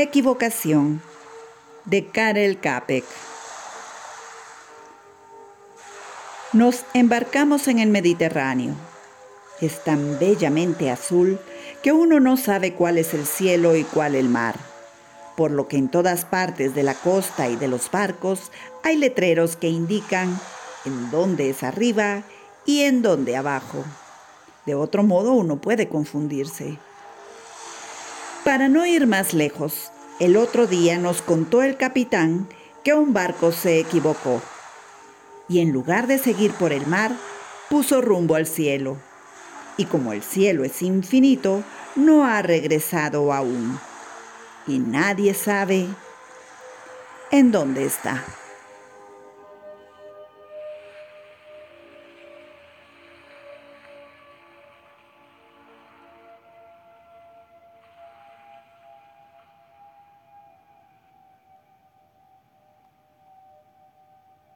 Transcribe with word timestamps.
Equivocación 0.00 1.02
de 1.84 2.06
Karel 2.06 2.60
Capek. 2.60 3.04
Nos 6.52 6.84
embarcamos 6.94 7.66
en 7.66 7.80
el 7.80 7.88
Mediterráneo. 7.88 8.76
Es 9.60 9.82
tan 9.82 10.20
bellamente 10.20 10.92
azul 10.92 11.40
que 11.82 11.90
uno 11.90 12.20
no 12.20 12.36
sabe 12.36 12.74
cuál 12.74 12.96
es 12.96 13.12
el 13.12 13.26
cielo 13.26 13.74
y 13.74 13.82
cuál 13.82 14.14
el 14.14 14.28
mar, 14.28 14.54
por 15.36 15.50
lo 15.50 15.66
que 15.66 15.78
en 15.78 15.88
todas 15.88 16.24
partes 16.24 16.76
de 16.76 16.84
la 16.84 16.94
costa 16.94 17.48
y 17.48 17.56
de 17.56 17.66
los 17.66 17.90
barcos 17.90 18.52
hay 18.84 18.98
letreros 18.98 19.56
que 19.56 19.66
indican 19.66 20.38
en 20.84 21.10
dónde 21.10 21.50
es 21.50 21.64
arriba 21.64 22.22
y 22.64 22.82
en 22.82 23.02
dónde 23.02 23.36
abajo. 23.36 23.84
De 24.64 24.76
otro 24.76 25.02
modo 25.02 25.32
uno 25.32 25.56
puede 25.56 25.88
confundirse. 25.88 26.78
Para 28.48 28.70
no 28.70 28.86
ir 28.86 29.06
más 29.06 29.34
lejos, 29.34 29.92
el 30.20 30.34
otro 30.34 30.66
día 30.66 30.96
nos 30.96 31.20
contó 31.20 31.62
el 31.62 31.76
capitán 31.76 32.48
que 32.82 32.94
un 32.94 33.12
barco 33.12 33.52
se 33.52 33.78
equivocó 33.78 34.40
y 35.50 35.60
en 35.60 35.70
lugar 35.70 36.06
de 36.06 36.16
seguir 36.16 36.52
por 36.52 36.72
el 36.72 36.86
mar, 36.86 37.12
puso 37.68 38.00
rumbo 38.00 38.36
al 38.36 38.46
cielo. 38.46 38.96
Y 39.76 39.84
como 39.84 40.14
el 40.14 40.22
cielo 40.22 40.64
es 40.64 40.80
infinito, 40.80 41.62
no 41.94 42.24
ha 42.24 42.40
regresado 42.40 43.34
aún. 43.34 43.78
Y 44.66 44.78
nadie 44.78 45.34
sabe 45.34 45.86
en 47.30 47.52
dónde 47.52 47.84
está. 47.84 48.24